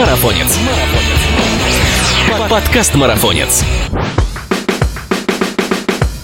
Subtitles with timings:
[0.00, 0.58] Марафонец.
[2.48, 3.62] Подкаст Марафонец.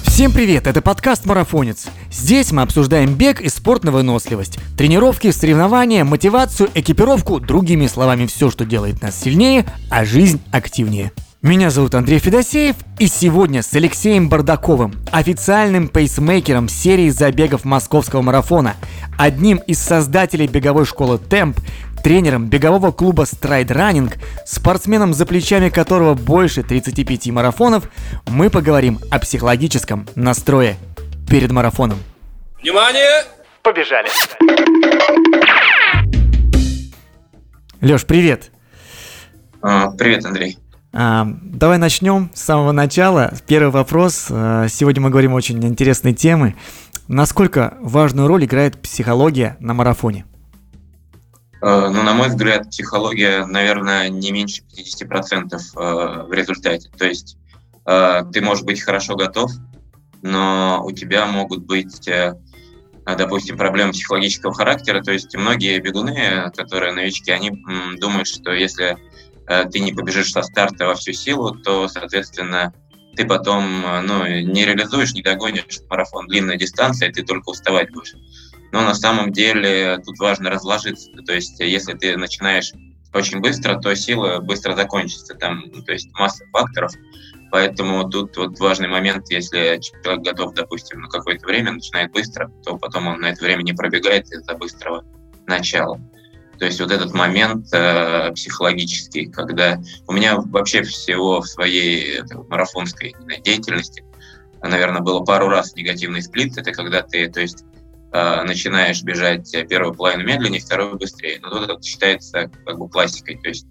[0.04, 1.88] Всем привет, это подкаст «Марафонец».
[2.10, 8.50] Здесь мы обсуждаем бег и спорт на выносливость, тренировки, соревнования, мотивацию, экипировку, другими словами, все,
[8.50, 11.12] что делает нас сильнее, а жизнь активнее.
[11.42, 18.74] Меня зовут Андрей Федосеев, и сегодня с Алексеем Бардаковым, официальным пейсмейкером серии забегов московского марафона,
[19.18, 21.60] одним из создателей беговой школы «Темп»,
[22.06, 24.14] тренером бегового клуба Stride Running,
[24.44, 27.90] спортсменом, за плечами которого больше 35 марафонов,
[28.28, 30.76] мы поговорим о психологическом настрое
[31.28, 31.98] перед марафоном.
[32.62, 33.24] Внимание!
[33.60, 34.06] Побежали!
[37.80, 38.52] Леш, привет!
[39.60, 40.58] А, привет, Андрей.
[40.92, 43.34] А, давай начнем с самого начала.
[43.48, 44.28] Первый вопрос.
[44.30, 46.54] А, сегодня мы говорим о очень интересной темы.
[47.08, 50.24] Насколько важную роль играет психология на марафоне?
[51.60, 56.90] А, ну, на мой взгляд, психология, наверное, не меньше 50% в результате.
[56.96, 57.36] То есть
[57.84, 59.52] ты можешь быть хорошо готов,
[60.20, 62.34] но у тебя могут быть, э,
[63.06, 65.02] допустим, проблемы психологического характера.
[65.02, 67.52] То есть многие бегуны, которые новички, они
[68.00, 68.98] думают, что если
[69.46, 72.72] Э, ты не побежишь со старта во всю силу, то, соответственно,
[73.14, 78.14] ты потом э, ну, не реализуешь, не догонишь марафон длинная дистанция, ты только уставать будешь.
[78.72, 81.10] Но на самом деле тут важно разложиться.
[81.26, 82.72] То есть если ты начинаешь
[83.12, 85.34] очень быстро, то сила быстро закончится.
[85.34, 86.92] Там, то есть масса факторов.
[87.50, 92.76] Поэтому тут вот важный момент, если человек готов, допустим, на какое-то время, начинает быстро, то
[92.76, 95.04] потом он на это время не пробегает из-за быстрого
[95.46, 96.00] начала.
[96.58, 102.38] То есть вот этот момент э, психологический, когда у меня вообще всего в своей это,
[102.48, 104.04] марафонской деятельности,
[104.62, 107.75] наверное, было пару раз негативный сплит, это когда ты, то есть э,
[108.44, 111.38] начинаешь бежать первую половину медленнее, вторую быстрее.
[111.42, 113.66] Но вот это считается как бы классикой, то есть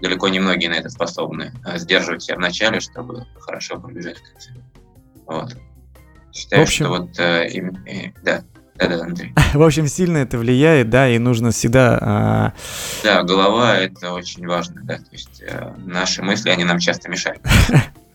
[0.00, 4.32] далеко не многие на это способны э, сдерживать себя в начале, чтобы хорошо пробежать в
[4.32, 4.50] конце.
[5.26, 5.56] Вот.
[6.32, 6.84] Считаю, в общем...
[6.84, 8.44] что вот э, и, да.
[8.76, 9.34] Да-да, Андрей.
[9.54, 11.98] В общем, сильно это влияет, да, и нужно всегда...
[12.00, 12.52] А...
[13.02, 17.42] Да, голова— это очень важно, да, то есть э, наши мысли, они нам часто мешают.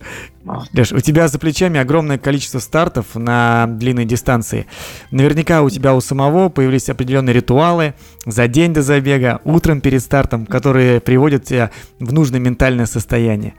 [0.73, 4.67] Леш, у тебя за плечами огромное количество стартов на длинной дистанции.
[5.09, 7.93] Наверняка у тебя у самого появились определенные ритуалы
[8.25, 13.53] за день до забега, утром перед стартом, которые приводят тебя в нужное ментальное состояние.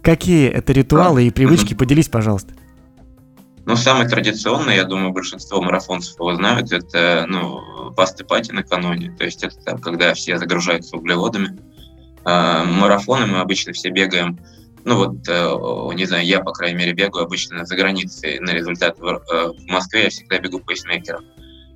[0.00, 1.74] Какие это ритуалы и привычки?
[1.74, 2.54] Поделись, пожалуйста.
[3.66, 9.14] Ну, самый традиционный, я думаю, большинство марафонцев его знают, это ну, пасты пати накануне.
[9.16, 11.58] То есть это когда все загружаются углеводами.
[12.24, 14.38] А, марафоны мы обычно все бегаем.
[14.84, 18.98] Ну вот, э, не знаю, я, по крайней мере, бегаю обычно за границей на результат
[18.98, 21.24] в, э, в Москве, я всегда бегу пейсмейкером.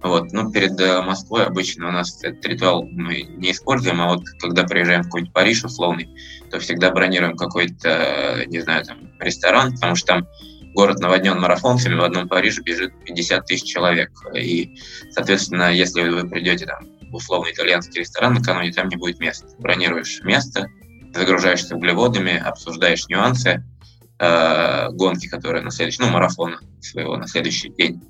[0.03, 4.23] Вот, ну, перед э, Москвой обычно у нас этот ритуал мы не используем, а вот
[4.39, 6.09] когда приезжаем в какой-нибудь Париж условный,
[6.51, 10.29] то всегда бронируем какой-то, не знаю, там, ресторан, потому что там
[10.75, 14.11] город наводнен марафонцами, в одном Париже бежит 50 тысяч человек.
[14.35, 14.77] И,
[15.11, 19.47] соответственно, если вы придете там, в условный итальянский ресторан накануне, там не будет места.
[19.59, 20.69] Бронируешь место,
[21.15, 23.65] загружаешься углеводами, обсуждаешь нюансы
[24.19, 28.03] э, гонки, которые на следующий, ну, марафона своего на следующий день.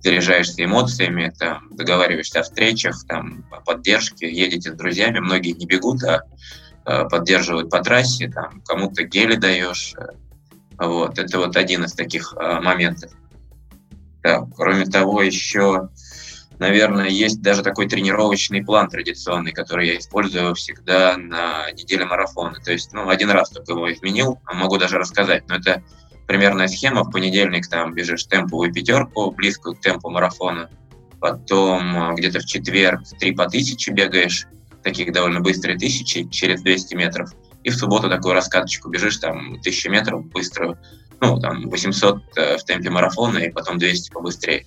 [0.00, 6.02] Заряжаешься эмоциями, там, договариваешься о встречах, там, о поддержке, едете с друзьями, многие не бегут,
[6.04, 6.22] а
[6.84, 10.06] э, поддерживают по трассе, там, кому-то гели даешь, э,
[10.78, 13.12] вот, это вот один из таких э, моментов.
[14.22, 15.88] Да, кроме того, еще,
[16.58, 22.58] наверное, есть даже такой тренировочный план традиционный, который я использую всегда на неделе марафона.
[22.64, 25.82] То есть, ну, один раз только его изменил, а могу даже рассказать, но это
[26.26, 27.04] примерная схема.
[27.04, 30.70] В понедельник там бежишь темповую пятерку, близкую к темпу марафона.
[31.20, 34.46] Потом э, где-то в четверг три по тысяче бегаешь,
[34.82, 37.30] таких довольно быстрые тысячи, через 200 метров
[37.64, 40.78] и в субботу такую раскаточку бежишь, там, 1000 метров быстро,
[41.20, 44.66] ну, там, 800 э, в темпе марафона и потом 200 побыстрее.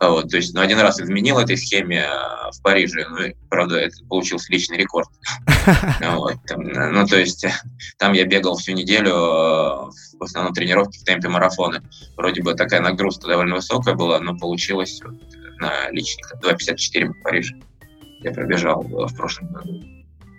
[0.00, 3.18] Вот, то есть, ну, один раз изменил этой схеме э, в Париже, ну,
[3.48, 5.08] правда, это получился личный рекорд.
[6.00, 7.46] Вот, там, ну, то есть,
[7.98, 11.82] там я бегал всю неделю, э, в основном тренировки в темпе марафона.
[12.16, 15.14] Вроде бы такая нагрузка довольно высокая была, но получилось вот
[15.58, 17.54] на личных 2.54 в Париже.
[18.20, 19.82] Я пробежал в прошлом году.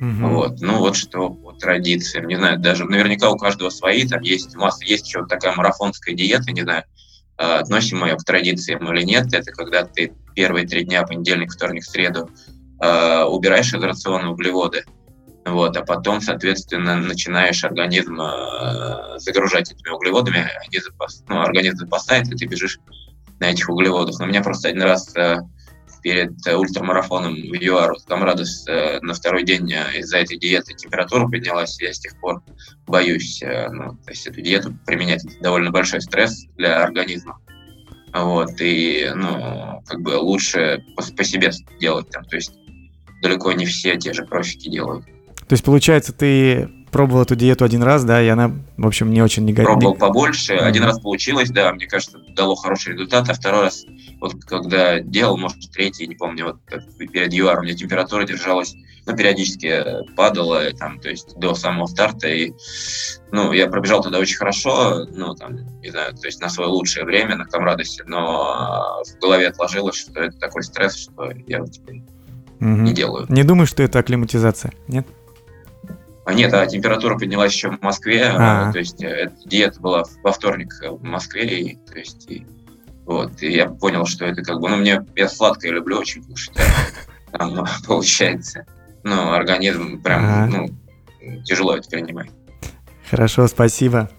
[0.01, 0.27] Угу.
[0.27, 0.61] Вот.
[0.61, 2.27] Ну вот что по традициям.
[2.27, 4.05] Не знаю, даже наверняка у каждого свои.
[4.07, 6.94] Там есть масса, есть еще такая марафонская диета, не знаю, а,
[7.37, 9.33] относим мы ее к традициям или нет.
[9.33, 12.29] Это когда ты первые три дня, понедельник, вторник, среду,
[12.79, 14.83] а, убираешь из рациона углеводы.
[15.45, 22.27] Вот, а потом, соответственно, начинаешь организм э, загружать этими углеводами, они запас, ну, организм запасает,
[22.29, 22.79] и ты бежишь
[23.39, 24.17] на этих углеводах.
[24.17, 25.13] Но у меня просто один раз
[26.05, 27.95] перед ультрамарафоном в ЮАР.
[28.07, 32.43] Камрадос на второй день из-за этой диеты температура поднялась, я с тех пор
[32.85, 35.25] боюсь ну, то есть эту диету применять.
[35.25, 37.39] Это довольно большой стресс для организма.
[38.13, 41.49] Вот, и, ну, как бы лучше по, по себе
[41.79, 42.53] делать там, то есть
[43.23, 45.05] далеко не все те же профики делают.
[45.05, 49.21] То есть, получается, ты пробовал эту диету один раз, да, и она, в общем, не
[49.21, 49.73] очень негативная.
[49.73, 50.59] Пробовал побольше, mm-hmm.
[50.59, 53.83] один раз получилось, да, мне кажется, дало хороший результат, а второй раз,
[54.21, 56.59] вот когда делал, может, третий, не помню, вот
[56.97, 58.75] перед ЮАР у меня температура держалась,
[59.05, 59.83] ну, периодически
[60.15, 62.53] падала, там, то есть до самого старта, и,
[63.29, 67.03] ну, я пробежал туда очень хорошо, ну, там, не знаю, то есть на свое лучшее
[67.03, 72.03] время, на Камрадосе, но в голове отложилось, что это такой стресс, что я вот теперь
[72.61, 72.69] угу.
[72.69, 73.25] не делаю.
[73.27, 75.05] Не думаю, что это акклиматизация, нет?
[76.25, 80.31] А нет, а температура поднялась еще в Москве, а, то есть э, диета была во
[80.31, 82.47] вторник в Москве, и, то есть, и,
[83.05, 86.57] вот, и я понял, что это как бы, ну, мне, я сладкое люблю очень кушать,
[87.31, 88.65] там, ну, получается,
[89.03, 90.45] ну, организм прям, ага.
[91.21, 92.31] ну, тяжело это принимает.
[93.07, 94.09] Хорошо, спасибо.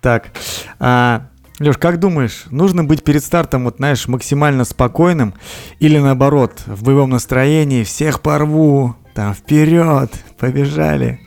[0.00, 0.32] Так,
[0.80, 1.28] а,
[1.60, 5.32] Леш, как думаешь, нужно быть перед стартом, вот знаешь, максимально спокойным
[5.78, 10.10] или наоборот, в боевом настроении, всех порву, там, вперед,
[10.40, 11.20] побежали?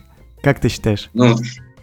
[0.46, 1.10] Как ты считаешь?
[1.16, 1.36] Ну,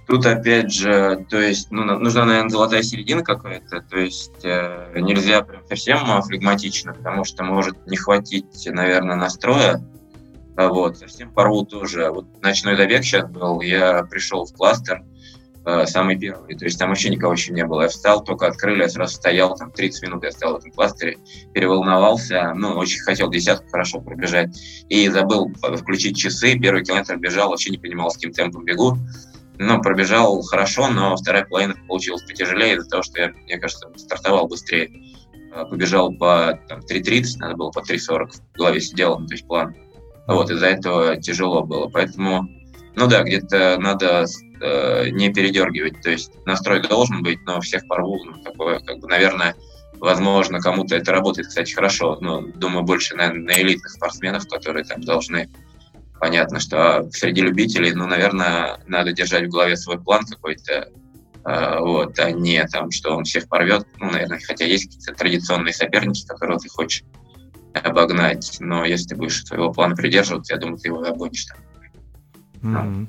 [0.06, 5.42] тут опять же, то есть, ну, нужна, наверное, золотая середина какая-то, то есть э, нельзя
[5.42, 9.84] прям совсем флегматично, потому что может не хватить, наверное, настроя,
[10.56, 12.08] а вот, совсем порву тоже.
[12.10, 15.02] Вот ночной забег сейчас был, я пришел в кластер,
[15.64, 17.82] э, самый первый, то есть там вообще никого еще не было.
[17.82, 21.18] Я встал, только открыли, я сразу стоял, там 30 минут я стоял в этом кластере,
[21.52, 24.56] переволновался, ну, очень хотел десятку хорошо пробежать,
[24.88, 28.96] и забыл включить часы, первый километр бежал, вообще не понимал, с каким темпом бегу,
[29.58, 34.48] ну, пробежал хорошо, но вторая половина получилась потяжелее из-за того, что я, мне кажется, стартовал
[34.48, 34.90] быстрее.
[35.54, 39.46] Э, побежал по там, 3.30, надо было по 3.40, в голове сидел, ну, то есть
[39.46, 39.74] план.
[40.26, 41.88] Вот, из-за этого тяжело было.
[41.88, 42.48] Поэтому,
[42.94, 44.26] ну да, где-то надо
[44.60, 46.00] э, не передергивать.
[46.02, 49.54] То есть настрой должен быть, но всех порву, ну, такое, как бы, наверное,
[49.98, 55.00] возможно, кому-то это работает, кстати, хорошо, но думаю, больше, наверное, на элитных спортсменов, которые там
[55.02, 55.48] должны
[56.22, 60.88] понятно, что а среди любителей, ну, наверное, надо держать в голове свой план какой-то,
[61.44, 63.86] э, вот, а не там, что он всех порвет.
[63.98, 67.02] Ну, наверное, хотя есть какие-то традиционные соперники, которые ты хочешь
[67.74, 68.56] обогнать.
[68.60, 71.58] Но если ты будешь своего плана придерживаться, я думаю, ты его обгонишь там.
[72.62, 73.08] Mm-hmm.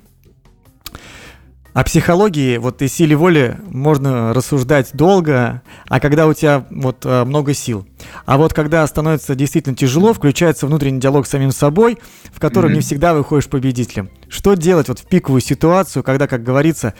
[1.73, 7.23] О психологии, вот и силе воли можно рассуждать долго, а когда у тебя вот э,
[7.23, 7.88] много сил.
[8.25, 11.97] А вот когда становится действительно тяжело, включается внутренний диалог с самим собой,
[12.31, 12.75] в котором mm-hmm.
[12.75, 14.11] не всегда выходишь победителем.
[14.29, 16.94] Что делать вот в пиковую ситуацию, когда, как говорится,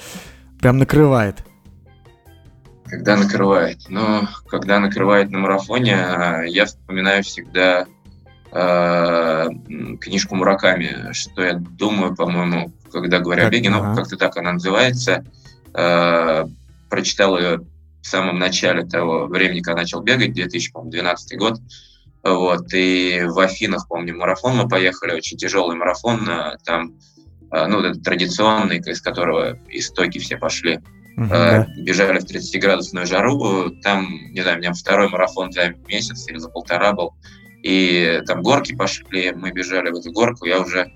[0.59, 1.45] прям накрывает?
[2.85, 3.77] Когда накрывает?
[3.89, 7.85] Ну, когда накрывает на марафоне, а, я вспоминаю всегда
[8.53, 9.47] э,
[10.00, 13.95] книжку Мураками, что я думаю, по-моему, когда говорю о беге, ну, ага.
[13.95, 15.25] как-то так она называется.
[15.73, 16.45] Э,
[16.89, 17.61] прочитал ее
[18.01, 21.59] в самом начале того времени, когда начал бегать, 2012 год.
[22.23, 26.25] Вот, и в Афинах, помню, марафон мы поехали, очень тяжелый марафон,
[26.63, 26.94] там,
[27.51, 30.79] ну, этот традиционный, из которого истоки все пошли.
[31.17, 31.67] Uh-huh, да.
[31.77, 33.71] Бежали в 30-градусную жару.
[33.83, 37.13] Там, не знаю, у меня второй марафон за месяц или за полтора был.
[37.63, 40.45] И там горки пошли, мы бежали в эту горку.
[40.45, 40.92] Я уже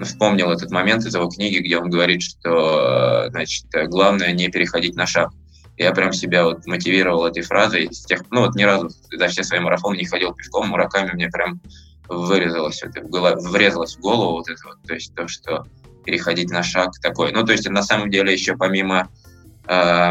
[0.00, 5.06] вспомнил этот момент из его книги, где он говорит, что значит, главное не переходить на
[5.06, 5.30] шаг.
[5.78, 7.88] Я прям себя вот мотивировал этой фразой.
[7.92, 11.28] С тех, ну вот ни разу за все свои марафоны не ходил пешком, мураками мне
[11.28, 11.60] прям
[12.08, 15.64] вырезалось, это врезалось в голову вот это вот, то есть то, что
[16.04, 17.32] переходить на шаг такой.
[17.32, 19.08] Ну, то есть на самом деле еще помимо
[19.68, 20.10] э,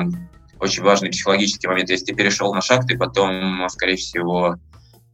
[0.59, 1.89] очень важный психологический момент.
[1.89, 4.55] Если ты перешел на шаг, ты потом, скорее всего,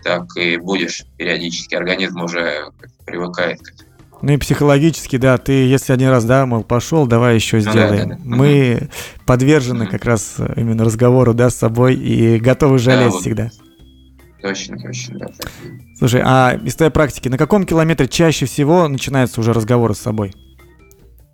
[0.07, 1.75] так и будешь периодически.
[1.75, 2.71] Организм уже
[3.05, 3.89] привыкает к этому.
[4.21, 8.09] Ну и психологически, да, ты, если один раз, да, мол, пошел, давай еще сделаем.
[8.09, 8.35] Ну, да, да, да.
[8.35, 8.89] Мы угу.
[9.25, 9.91] подвержены угу.
[9.91, 13.21] как раз именно разговору, да, с собой и готовы жалеть да, вот.
[13.21, 13.51] всегда.
[14.41, 15.27] Точно, точно, да.
[15.99, 20.33] Слушай, а из твоей практики, на каком километре чаще всего начинаются уже разговоры с собой?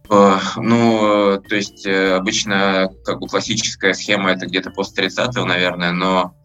[0.10, 5.92] Э, ну, то есть э, обычно как бы классическая схема это где-то после 30 наверное,
[5.92, 6.36] но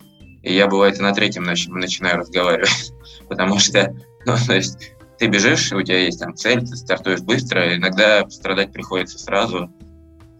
[0.55, 2.93] я бывает и на третьем нач- начинаю разговаривать,
[3.29, 7.77] потому что, ну, то есть ты бежишь, у тебя есть там цель, ты стартуешь быстро,
[7.77, 9.71] иногда страдать приходится сразу,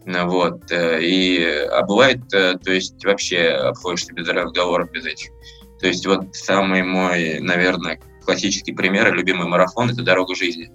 [0.05, 5.31] ну, вот, э, и, а бывает, то есть вообще обходишься без разговоров, без этих.
[5.79, 10.71] То есть вот самый мой, наверное, классический пример, любимый марафон– это «Дорога жизни».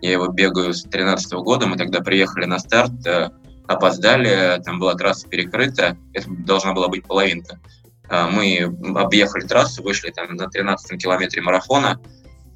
[0.00, 1.66] Я его бегаю с 2013 года.
[1.66, 3.30] Мы тогда приехали на старт, э,
[3.66, 7.60] опоздали, там была трасса перекрыта, это должна была быть половинка.
[8.12, 11.98] А, мы объехали трассу, вышли там на 13 километре марафона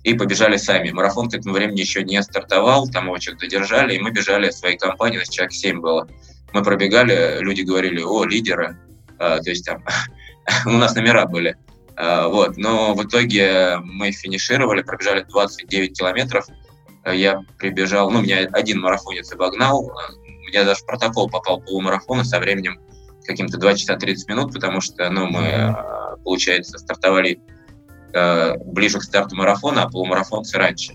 [0.04, 0.90] и побежали сами.
[0.90, 4.76] Марафон к этому времени еще не стартовал, там его что-то держали, и мы бежали своей
[4.76, 6.06] компанией, у нас человек 7 было.
[6.52, 8.76] Мы пробегали, люди говорили, о, лидеры,
[9.18, 9.82] а, то есть там
[10.66, 11.56] у нас номера были.
[11.96, 16.44] А, вот, но в итоге мы финишировали, пробежали 29 километров.
[17.10, 22.78] Я прибежал, ну, меня один марафонец обогнал, у меня даже протокол попал полумарафона со временем
[23.26, 26.22] каким-то 2 часа 30 минут, потому что, ну, мы, mm-hmm.
[26.24, 27.40] получается, стартовали
[28.12, 30.94] э, ближе к старту марафона, а полумарафонцы раньше.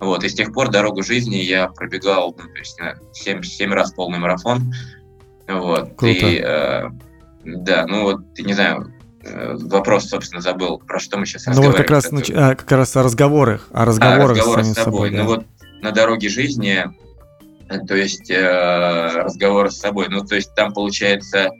[0.00, 2.78] Вот, и с тех пор дорогу жизни я пробегал, ну, то есть
[3.12, 4.72] 7, 7 раз полный марафон.
[5.48, 6.06] Вот, Круто.
[6.06, 6.84] и, э,
[7.44, 8.92] да, ну вот, не знаю,
[9.24, 12.30] э, вопрос, собственно, забыл, про что мы сейчас ну, вот как раз, нач...
[12.30, 15.08] а, как раз о разговорах, о разговорах а, разговоры с, с собой.
[15.08, 15.16] собой да.
[15.16, 15.46] Ну вот
[15.80, 16.84] на дороге жизни,
[17.86, 21.50] то есть э, разговоры с собой, ну то есть там получается а,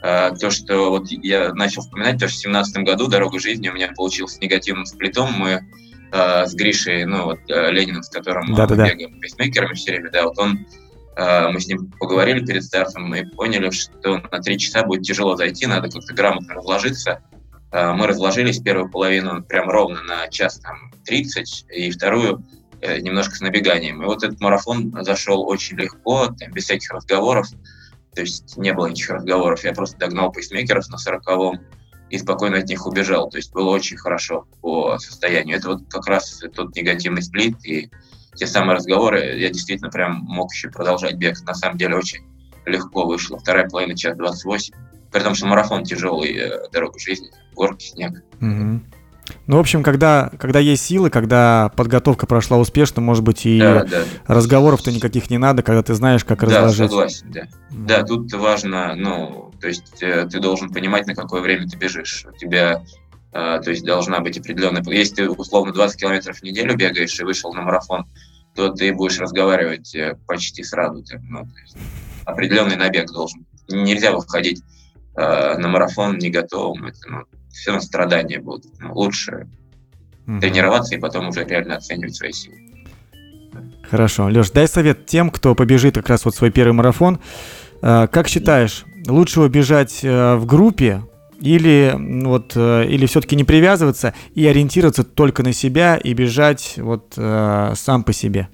[0.00, 3.92] то, что вот я начал вспоминать, то, что в 2017 году «Дорога жизни» у меня
[3.94, 5.32] получился негативным сплитом.
[5.32, 5.60] Мы
[6.12, 9.92] э, с Гришей, ну вот э, Лениным, с которым да, мы да, бегаем пейсмейкерами все
[9.92, 10.66] время, да, вот он,
[11.16, 15.36] э, мы с ним поговорили перед стартом и поняли, что на три часа будет тяжело
[15.36, 17.22] зайти, надо как-то грамотно разложиться.
[17.72, 22.44] Э, мы разложились первую половину прям ровно на час там 30 и вторую
[22.80, 24.02] э, немножко с набеганием.
[24.02, 27.46] И вот этот марафон зашел очень легко, там, без всяких разговоров.
[28.14, 29.64] То есть не было никаких разговоров.
[29.64, 31.60] Я просто догнал пейсмейкеров на сороковом
[32.08, 33.28] и спокойно от них убежал.
[33.30, 35.56] То есть было очень хорошо по состоянию.
[35.56, 37.90] Это вот как раз тот негативный сплит и
[38.34, 39.38] те самые разговоры.
[39.38, 41.40] Я действительно прям мог еще продолжать бег.
[41.42, 42.24] На самом деле очень
[42.66, 43.38] легко вышло.
[43.38, 44.74] Вторая половина, час 28.
[45.12, 48.22] При том, что марафон тяжелый, э, дорога жизни, горки, снег.
[48.40, 48.80] Mm-hmm.
[49.46, 53.84] Ну, в общем, когда, когда есть силы, когда подготовка прошла успешно, может быть, и да,
[53.84, 54.02] да.
[54.26, 56.90] разговоров-то никаких не надо, когда ты знаешь, как да, разложить.
[56.90, 57.40] согласен, да.
[57.40, 57.86] Mm.
[57.86, 62.26] Да, тут важно, ну, то есть э, ты должен понимать, на какое время ты бежишь.
[62.32, 62.82] У тебя,
[63.32, 64.82] э, то есть должна быть определенная...
[64.82, 68.06] Если ты, условно, 20 километров в неделю бегаешь и вышел на марафон,
[68.54, 71.04] то ты будешь разговаривать э, почти сразу.
[71.22, 71.76] Ну, то есть
[72.24, 73.46] определенный набег должен.
[73.68, 74.62] Нельзя выходить
[75.16, 76.86] э, на марафон не готовым.
[76.86, 78.66] Это, ну, все равно страдания будут.
[78.82, 79.48] Лучше
[80.26, 80.40] mm-hmm.
[80.40, 82.56] тренироваться и потом уже реально оценивать свои силы.
[83.90, 84.28] Хорошо.
[84.28, 87.18] Леш, дай совет тем, кто побежит как раз вот свой первый марафон.
[87.82, 91.02] А, как считаешь, лучше бежать э, в группе
[91.40, 97.14] или вот э, или все-таки не привязываться и ориентироваться только на себя и бежать вот
[97.16, 98.48] э, сам по себе?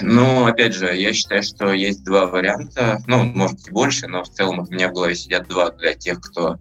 [0.00, 4.30] Ну, опять же, я считаю, что есть два варианта, ну, может быть, больше, но в
[4.30, 6.58] целом у меня в голове сидят два для тех, кто э,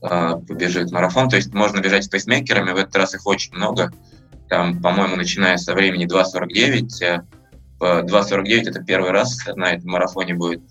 [0.00, 1.28] побежит марафон.
[1.28, 3.92] То есть можно бежать с пейсмейкерами, в этот раз их очень много.
[4.48, 7.22] Там, по-моему, начиная со времени 2.49.
[7.80, 10.62] 2.49 это первый раз на этом марафоне будет.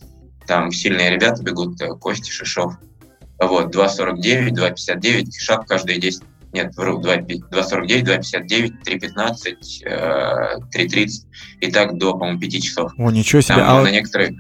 [0.46, 2.74] Там сильные ребята бегут, э, Кости, Шишов.
[3.40, 9.56] Вот, 2.49, 2.59, шаг каждые 10 нет, вру, 2.49, 2.59, 3.15,
[10.76, 11.10] 3.30
[11.62, 12.92] и так до, по-моему, 5 часов.
[12.98, 13.58] О, ничего себе.
[13.58, 14.36] Там, а на некоторые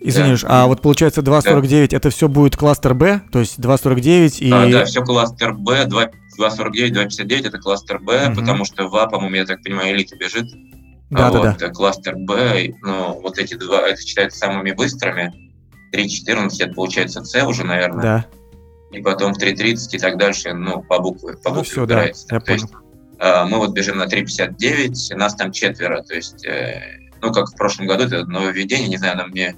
[0.00, 0.64] Извинишь, да.
[0.64, 1.96] а вот получается 2.49 да.
[1.96, 4.50] это все будет кластер Б, то есть 2.49 и...
[4.50, 8.40] А, да, все кластер Б, 2.49, 2.59 это кластер Б, угу.
[8.40, 10.46] потому что ВА, по-моему, я так понимаю, элита бежит.
[11.10, 11.68] Да, а да, вот, да.
[11.68, 15.32] Кластер Б, ну, вот эти два, это считается самыми быстрыми.
[15.94, 18.02] 3.14 это получается С уже, наверное.
[18.02, 18.26] Да.
[18.96, 22.26] И потом 3.30 и так дальше, ну, по букве, по ну, букве все, выбирается.
[22.28, 22.62] Да, я то понял.
[22.62, 22.74] есть
[23.20, 26.80] а, мы вот бежим на 3.59, нас там четверо, то есть, э,
[27.20, 29.56] ну, как в прошлом году, это нововведение, не знаю, нам мне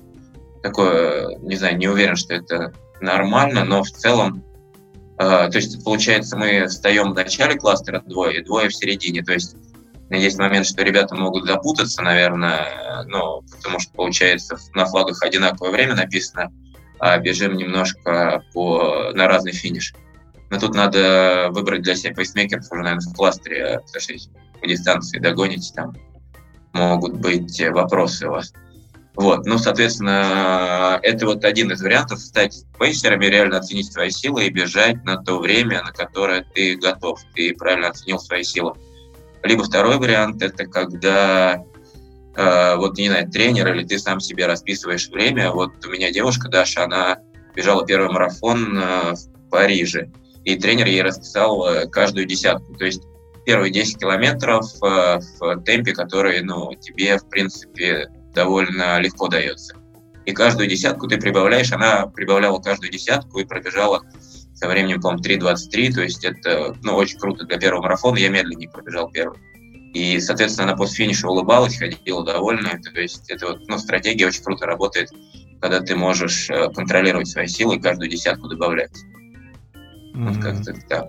[0.62, 4.44] такое, не знаю, не уверен, что это нормально, но в целом,
[5.18, 9.56] э, то есть получается мы встаем в начале кластера двое, двое в середине, то есть
[10.10, 15.94] есть момент, что ребята могут запутаться, наверное, ну, потому что получается на флагах одинаковое время
[15.94, 16.52] написано,
[16.98, 19.94] а бежим немножко по, на разный финиш.
[20.50, 24.66] Но тут надо выбрать для себя пейсмейкеров уже, наверное, в кластере, потому что если по
[24.66, 25.96] дистанции догоните, там
[26.72, 28.52] могут быть вопросы у вас.
[29.14, 34.50] Вот, ну, соответственно, это вот один из вариантов стать пейсерами, реально оценить свои силы и
[34.50, 38.72] бежать на то время, на которое ты готов, ты правильно оценил свои силы.
[39.42, 41.62] Либо второй вариант– это когда
[42.36, 45.50] э, вот, не знаю, тренер или ты сам себе расписываешь время.
[45.50, 47.18] Вот у меня девушка Даша, она
[47.54, 50.10] бежала первый марафон э, в Париже,
[50.44, 52.74] и тренер ей расписал э, каждую десятку.
[52.74, 53.02] То есть
[53.44, 59.76] первые 10 километров э, в темпе, который, ну, тебе, в принципе, довольно легко дается.
[60.24, 64.02] И каждую десятку ты прибавляешь, она прибавляла каждую десятку и пробежала
[64.54, 68.70] со временем, по-моему, 3.23, то есть это ну, очень круто для первого марафона, я медленнее
[68.70, 69.38] пробежал первый.
[69.94, 74.42] И, соответственно, она после финиша улыбалась, ходила довольная, то есть это вот, ну, стратегия очень
[74.42, 75.10] круто работает,
[75.60, 78.92] когда ты можешь э, контролировать свои силы и каждую десятку добавлять.
[80.14, 80.28] Mm-hmm.
[80.28, 81.08] Вот как-то так.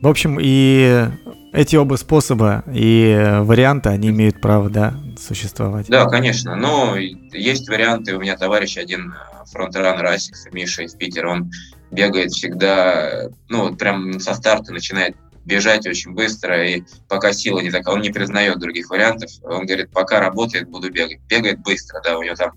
[0.00, 1.06] В общем, и
[1.52, 5.88] эти оба способа и варианты, они имеют право, да, существовать.
[5.88, 6.56] Да, конечно.
[6.56, 8.16] Но есть варианты.
[8.16, 9.14] У меня товарищ один,
[9.52, 11.50] FrontRunner ASICS, Миша из Питера, он
[11.90, 17.96] бегает всегда, ну, прям со старта начинает бежать очень быстро, и пока сила не такая,
[17.96, 21.18] он не признает других вариантов, он говорит, пока работает, буду бегать.
[21.28, 22.52] Бегает быстро, да, у него там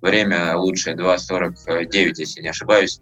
[0.00, 3.00] время лучшее 2.49, если не ошибаюсь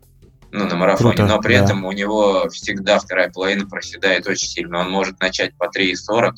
[0.53, 1.65] ну, на марафоне, Круто, но при да.
[1.65, 4.81] этом у него всегда вторая половина проседает очень сильно.
[4.81, 6.33] Он может начать по 3,40,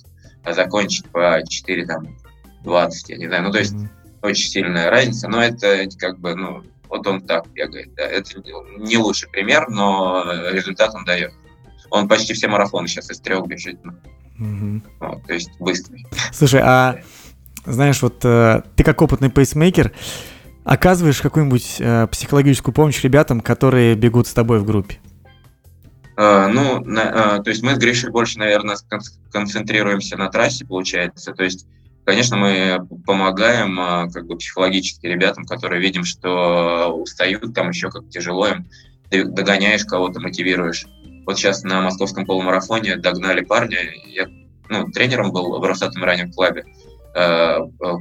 [0.44, 2.16] а закончить по 4, там,
[2.64, 3.44] 20, я не знаю.
[3.44, 3.88] Ну, то есть mm-hmm.
[4.22, 7.94] очень сильная разница, но это как бы, ну, вот он так бегает.
[7.94, 8.02] Да.
[8.02, 8.42] Это
[8.76, 11.32] не лучший пример, но результат он дает.
[11.90, 13.78] Он почти все марафоны сейчас из трех бежит.
[14.38, 14.82] Mm-hmm.
[15.00, 16.06] Вот, то есть быстрый.
[16.32, 16.98] Слушай, а
[17.64, 19.92] знаешь, вот э, ты как опытный пейсмейкер,
[20.64, 24.98] оказываешь какую-нибудь э, психологическую помощь ребятам, которые бегут с тобой в группе?
[26.14, 27.00] Uh, ну, на,
[27.38, 28.76] uh, то есть мы с Гришей больше, наверное,
[29.30, 31.32] концентрируемся на трассе, получается.
[31.32, 31.66] То есть,
[32.04, 38.10] конечно, мы помогаем uh, как бы психологически ребятам, которые видим, что устают, там еще как
[38.10, 38.68] тяжело им,
[39.08, 40.86] ты догоняешь кого-то, мотивируешь.
[41.24, 44.26] Вот сейчас на московском полумарафоне догнали парня, я
[44.68, 46.64] ну, тренером был в Росатом раннем клубе,
[47.14, 47.58] Э,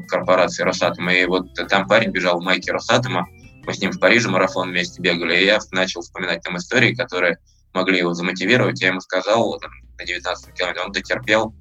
[0.07, 1.13] корпорации Росатома.
[1.13, 3.27] И вот там парень бежал в майке Росатома,
[3.65, 7.37] мы с ним в Париже марафон вместе бегали, и я начал вспоминать там истории, которые
[7.73, 8.81] могли его замотивировать.
[8.81, 11.53] Я ему сказал там, на 19 километре, он дотерпел,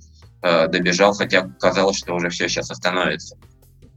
[0.43, 3.37] э, добежал, хотя казалось, что уже все сейчас остановится.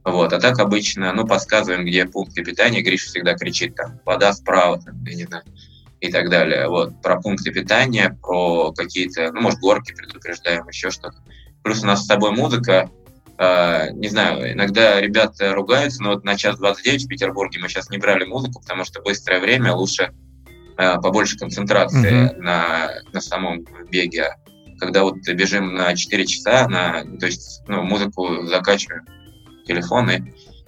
[0.04, 0.32] Вот.
[0.32, 2.82] А так обычно, ну, подсказываем, где пункты питания.
[2.82, 5.44] Гриш всегда кричит, там, вода справа, там, я не знаю,
[6.00, 6.68] и так далее.
[6.68, 7.00] Вот.
[7.02, 11.18] Про пункты питания, про какие-то, ну, может, горки предупреждаем, еще что-то.
[11.62, 12.90] Плюс у нас с собой музыка,
[13.36, 17.90] Uh, не знаю, иногда ребята ругаются, но вот на час 29 в Петербурге мы сейчас
[17.90, 20.12] не брали музыку, потому что быстрое время лучше
[20.76, 22.36] uh, побольше концентрации mm-hmm.
[22.36, 24.36] на, на самом беге.
[24.78, 29.04] Когда вот бежим на 4 часа, на, то есть ну, музыку закачиваем
[29.62, 30.20] в телефон и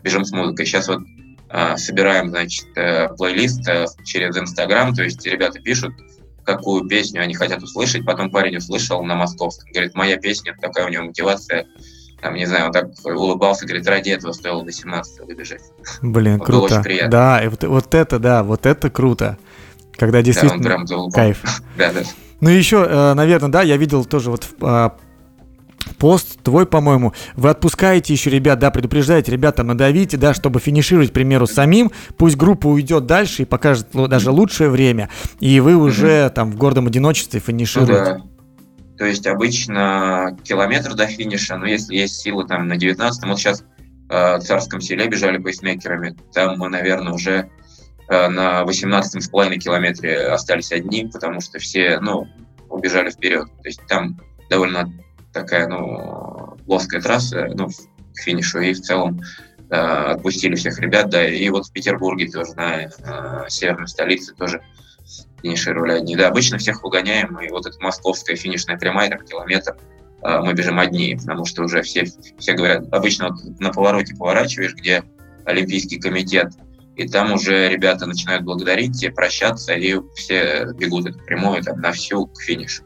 [0.02, 0.66] бежим с музыкой.
[0.66, 1.02] Сейчас вот
[1.48, 5.94] uh, собираем, значит, э, плейлист э, через Инстаграм, то есть ребята пишут,
[6.44, 10.88] какую песню они хотят услышать, потом парень услышал на московском, говорит, моя песня, такая у
[10.88, 11.66] него мотивация,
[12.20, 15.62] там, не знаю, он так улыбался, говорит, ради этого стоило до 17 выбежать.
[16.02, 16.58] Блин, вот круто.
[16.58, 17.10] Было очень приятно.
[17.10, 19.38] Да, и вот, вот это, да, вот это круто.
[19.96, 21.42] Когда действительно да, он прям кайф.
[21.76, 22.00] да, да.
[22.40, 24.96] Ну и еще, э, наверное, да, я видел тоже вот а,
[25.98, 31.12] пост твой, по-моему, вы отпускаете еще ребят, да, предупреждаете, ребята, надавите, да, чтобы финишировать, к
[31.12, 35.08] примеру, самим, пусть группа уйдет дальше и покажет даже лучшее время,
[35.40, 37.92] и вы уже там в гордом одиночестве финишируете.
[37.92, 38.35] Ну, да.
[38.98, 43.62] То есть обычно километр до финиша, но если есть силы там на 19 вот сейчас
[44.08, 47.50] э, в Царском селе бежали пейсмейкерами, там мы, наверное, уже
[48.08, 52.26] э, на 18,5 километре остались одни, потому что все, ну,
[52.70, 53.46] убежали вперед.
[53.62, 54.90] То есть там довольно
[55.32, 59.20] такая, ну, плоская трасса, ну, к финишу, и в целом
[59.70, 64.62] э, отпустили всех ребят, да, и вот в Петербурге тоже, на э, северной столице тоже
[65.46, 66.16] финишировали одни.
[66.16, 69.76] Да, обычно всех выгоняем, и вот эта московская финишная прямая, там, километр,
[70.22, 72.04] а, мы бежим одни, потому что уже все,
[72.38, 75.04] все говорят, обычно вот на повороте поворачиваешь, где
[75.44, 76.52] Олимпийский комитет,
[76.96, 82.26] и там уже ребята начинают благодарить прощаться, и все бегут эту прямую там, на всю
[82.26, 82.82] к финишу.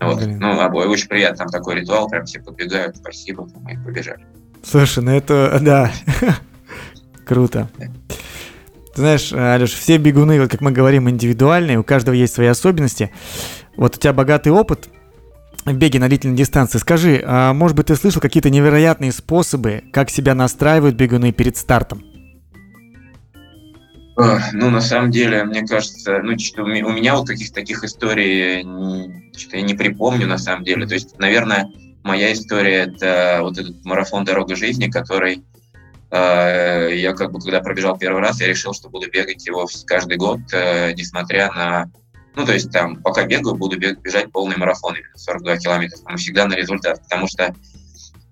[0.00, 0.20] Вот.
[0.26, 4.26] Ну, обои очень приятно, там такой ритуал, прям все подбегают, спасибо, мы побежали.
[4.64, 5.92] Слушай, ну это, да,
[7.24, 7.68] круто.
[8.94, 13.10] Ты знаешь, Алеш, все бегуны, вот как мы говорим, индивидуальные, у каждого есть свои особенности.
[13.76, 14.90] Вот у тебя богатый опыт
[15.64, 16.78] в беге на длительной дистанции.
[16.78, 22.04] Скажи, а может быть ты слышал какие-то невероятные способы, как себя настраивают бегуны перед стартом?
[24.52, 28.60] Ну, на самом деле, мне кажется, ну, что у меня вот каких-то таких историй,
[29.34, 30.86] что я не припомню, на самом деле.
[30.86, 31.70] То есть, наверное,
[32.02, 35.61] моя история— это вот этот марафон «Дорога жизни», который Э,
[36.14, 40.40] я как бы, когда пробежал первый раз, я решил, что буду бегать его каждый год,
[40.52, 41.90] э, несмотря на...
[42.34, 46.54] Ну, то есть там, пока бегаю, буду бежать полный марафон, 42 километра, там всегда на
[46.54, 47.54] результат, потому что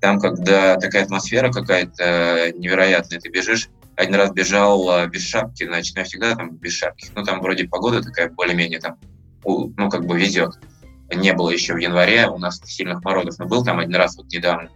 [0.01, 5.97] там, когда такая атмосфера какая-то невероятная, ты бежишь, один раз бежал э, без шапки, значит,
[5.97, 7.09] я всегда там без шапки.
[7.15, 8.99] Ну, там вроде погода такая более-менее там,
[9.45, 10.59] ну, как бы везет.
[11.15, 14.27] Не было еще в январе у нас сильных морозов, но был там один раз вот
[14.33, 14.71] недавно.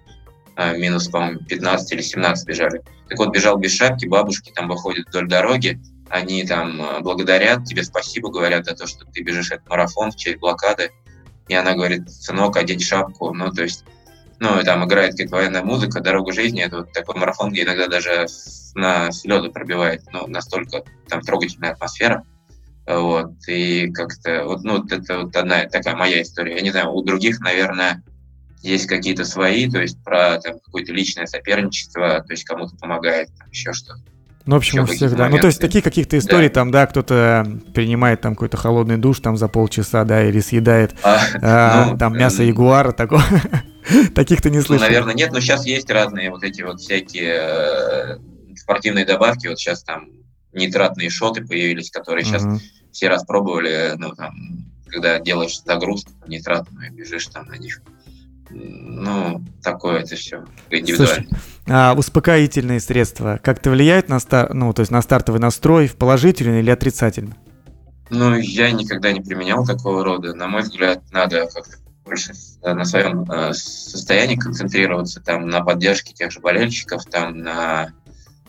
[0.57, 2.83] А, минус, по-моему, 15 или 17 бежали.
[3.09, 7.83] Так вот, бежал без шапки, бабушки там выходят вдоль дороги, они там а, благодарят, тебе
[7.83, 10.91] спасибо говорят за то, что ты бежишь этот марафон в честь блокады.
[11.49, 13.35] И она говорит, сынок, одень шапку.
[13.35, 13.85] Ну, то есть,
[14.39, 16.63] ну, и там играет какая-то военная музыка, дорога жизни.
[16.63, 18.27] Это вот такой марафон, где иногда даже
[18.75, 20.03] на слезы пробивает.
[20.13, 22.25] Ну, настолько там трогательная атмосфера.
[22.87, 26.57] Вот, и как-то, вот, ну, это вот одна такая моя история.
[26.57, 28.03] Я не знаю, у других, наверное,
[28.65, 33.49] есть какие-то свои, то есть про там, какое-то личное соперничество, то есть кому-то помогает, там,
[33.51, 34.01] еще что-то.
[34.47, 35.29] Ну, в общем, у всех, да.
[35.29, 36.55] Ну, то есть такие каких-то историй, да.
[36.55, 41.21] там, да, кто-то принимает там какой-то холодный душ там за полчаса, да, или съедает а,
[41.41, 43.23] а, ну, там мясо э, ягуара, такого.
[44.15, 44.85] Таких ты не ну, слышал?
[44.85, 48.19] Ну, наверное, нет, но сейчас есть разные вот эти вот всякие э,
[48.57, 49.47] спортивные добавки.
[49.47, 50.09] Вот сейчас там
[50.53, 52.45] нитратные шоты появились, которые сейчас
[52.93, 54.35] все распробовали, ну, там,
[54.89, 57.81] когда делаешь загрузку нитратную, бежишь там на них.
[58.55, 61.27] Ну, такое это все индивидуально.
[61.29, 61.29] Слушай,
[61.67, 64.53] а успокоительные средства как-то влияют на, стар...
[64.55, 67.37] ну, то есть на стартовый настрой в положительно или отрицательно?
[68.11, 70.35] Ну, я никогда не применял такого рода.
[70.35, 76.31] На мой взгляд, надо как-то больше на своем э, состоянии концентрироваться, там, на поддержке тех
[76.31, 77.93] же болельщиков, там, на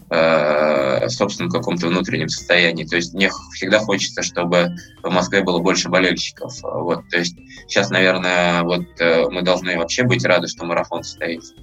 [0.09, 2.83] э, собственном каком-то внутреннем состоянии.
[2.83, 6.53] То есть мне всегда хочется, чтобы в Москве было больше болельщиков.
[6.61, 7.35] Вот, то есть
[7.67, 11.53] сейчас, наверное, вот э, мы должны вообще быть рады, что марафон состоится.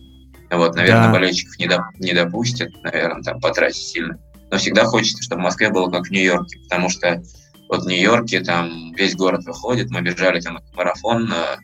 [0.51, 1.13] Вот, наверное, да.
[1.13, 4.19] болельщиков не, доп, не допустят, наверное, там потратить сильно.
[4.51, 7.23] Но всегда хочется, чтобы в Москве было как в Нью-Йорке, потому что
[7.69, 11.57] вот в Нью-Йорке там весь город выходит, мы бежали там марафон, э,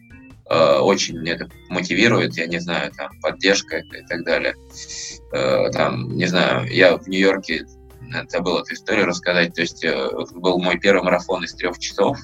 [0.50, 4.54] Э, очень это мотивирует, я не знаю, там, поддержка и так далее.
[5.32, 7.66] Э, там, не знаю, я в Нью-Йорке
[8.30, 12.18] забыл эту историю рассказать, то есть э, был мой первый марафон из трех часов,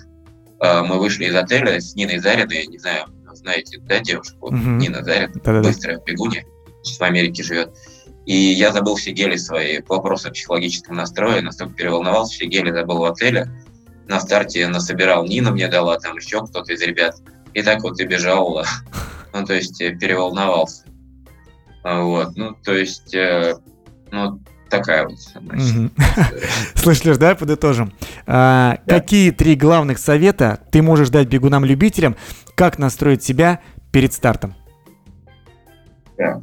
[0.60, 4.76] мы вышли из отеля с Ниной Зариной, не знаю, знаете, да, девушку, mm-hmm.
[4.78, 5.68] Нина Зарина, Да-да-да.
[5.68, 6.46] быстрая бегунья,
[6.82, 7.74] в Америке живет.
[8.24, 12.70] И я забыл все гели свои по вопросу о психологическом настрое, настолько переволновался, все гели
[12.70, 13.50] забыл в отеле.
[14.06, 17.16] На старте насобирал Нина мне дала, там еще кто-то из ребят–
[17.54, 18.64] и так вот и бежал,
[19.32, 20.84] ну, то есть э, переволновался.
[21.82, 23.56] А, вот, ну, то есть, э,
[24.10, 24.40] ну,
[24.70, 25.18] такая вот.
[26.74, 27.92] Слышь, Леш, давай подытожим.
[28.26, 29.00] А, да.
[29.00, 32.16] Какие три главных совета ты можешь дать бегунам-любителям,
[32.54, 33.60] как настроить себя
[33.92, 34.54] перед стартом?
[36.16, 36.40] Так.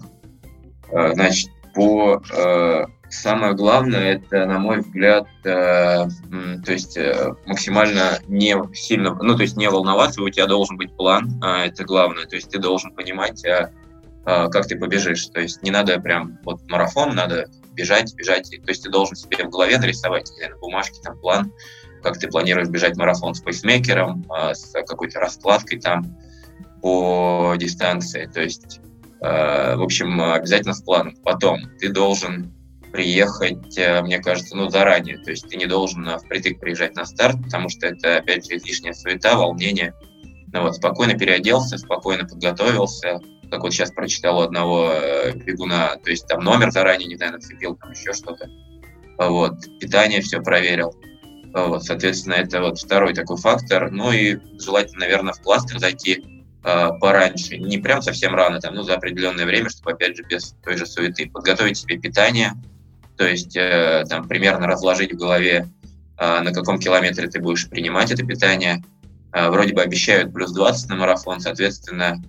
[0.93, 2.21] А, значит, по
[3.11, 6.07] Самое главное, это, на мой взгляд, э,
[6.63, 10.95] то есть э, максимально не сильно, ну, то есть не волноваться, у тебя должен быть
[10.95, 13.69] план, э, это главное, то есть ты должен понимать, э,
[14.25, 18.69] э, как ты побежишь, то есть не надо прям вот марафон, надо бежать, бежать, то
[18.69, 21.51] есть ты должен себе в голове нарисовать на бумажке там план,
[22.01, 26.17] как ты планируешь бежать марафон с пейсмейкером, э, с какой-то раскладкой там
[26.81, 28.79] по дистанции, то есть,
[29.19, 31.17] э, в общем, обязательно с планом.
[31.25, 32.53] Потом ты должен
[32.91, 35.17] приехать, э, мне кажется, ну, заранее.
[35.17, 38.57] То есть ты не должен э, впритык приезжать на старт, потому что это, опять же,
[38.57, 39.93] излишняя суета, волнение.
[40.53, 43.19] Ну, вот, спокойно переоделся, спокойно подготовился.
[43.49, 47.33] Как вот сейчас прочитал у одного э, бегуна, то есть там номер заранее, не знаю,
[47.33, 48.49] нацепил, там еще что-то.
[49.17, 50.93] Вот, питание все проверил.
[51.53, 53.91] Вот, соответственно, это вот второй такой фактор.
[53.91, 56.23] Ну и желательно, наверное, в кластер зайти
[56.61, 60.77] пораньше, не прям совсем рано, там, ну, за определенное время, чтобы, опять же, без той
[60.77, 61.29] же суеты.
[61.29, 62.53] Подготовить себе питание,
[63.21, 65.69] то есть э, там примерно разложить в голове,
[66.17, 68.83] э, на каком километре ты будешь принимать это питание.
[69.31, 72.19] Э, вроде бы обещают плюс 20 на марафон, соответственно,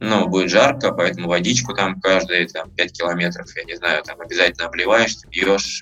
[0.00, 4.66] ну, будет жарко, поэтому водичку там каждые там, 5 километров, я не знаю, там обязательно
[4.66, 5.80] обливаешься, пьешь,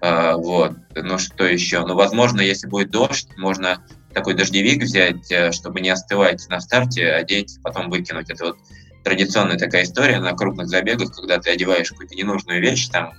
[0.00, 0.72] вот.
[0.94, 1.84] Ну, что еще?
[1.84, 7.58] Ну, возможно, если будет дождь, можно такой дождевик взять, чтобы не остывать на старте, одеть,
[7.62, 8.30] потом выкинуть.
[8.30, 8.56] Это вот
[9.04, 13.12] традиционная такая история на крупных забегах, когда ты одеваешь какую-то ненужную вещь, там,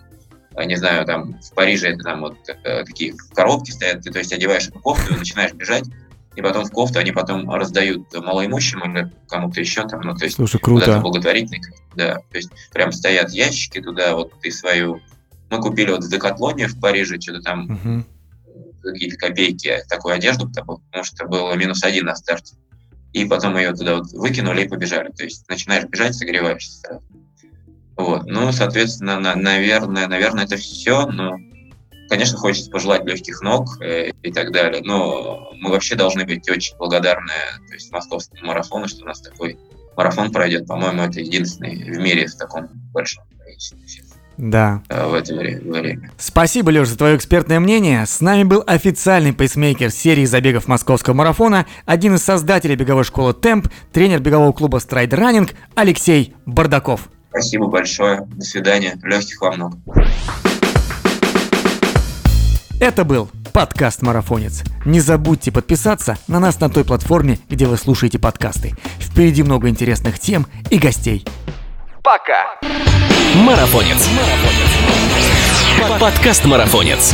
[0.66, 4.34] не знаю, там в Париже это там вот э, такие коробки стоят, ты, то есть
[4.34, 5.86] одеваешь эту кофту начинаешь бежать,
[6.36, 10.36] и потом в кофту они потом раздают малоимущим или кому-то еще там, ну, то есть
[10.38, 10.86] Слушай, круто.
[10.86, 11.62] куда-то благотворительный,
[11.96, 15.02] да, то есть прям стоят ящики туда, вот ты свою,
[15.50, 18.06] мы купили вот в Декатлоне в Париже что-то там угу.
[18.82, 22.56] какие-то копейки такую одежду, потому что было минус один на старте,
[23.12, 27.04] и потом ее туда вот выкинули и побежали, то есть начинаешь бежать, согреваешься сразу.
[28.00, 28.26] Вот.
[28.28, 31.06] Ну, соответственно, на, наверное, наверное, это все.
[31.08, 31.38] Но,
[32.08, 34.82] конечно, хочется пожелать легких ног э, и так далее.
[34.82, 37.34] Но мы вообще должны быть очень благодарны
[37.68, 39.58] то есть, московскому марафону, что у нас такой
[39.98, 40.66] марафон пройдет.
[40.66, 43.78] По-моему, это единственный в мире в таком большом количестве
[44.40, 44.82] да.
[44.88, 46.10] Э, в это время.
[46.18, 48.06] Спасибо, Леш, за твое экспертное мнение.
[48.06, 53.68] С нами был официальный пейсмейкер серии забегов московского марафона, один из создателей беговой школы «Темп»,
[53.92, 57.10] тренер бегового клуба «Stride Running» Алексей Бардаков.
[57.30, 58.22] Спасибо большое.
[58.22, 58.98] До свидания.
[59.04, 59.74] Легких вам ног.
[62.80, 64.64] Это был подкаст «Марафонец».
[64.86, 68.74] Не забудьте подписаться на нас на той платформе, где вы слушаете подкасты.
[69.00, 71.26] Впереди много интересных тем и гостей.
[72.02, 72.46] Пока!
[73.36, 74.08] Марафонец.
[76.00, 77.14] Подкаст «Марафонец».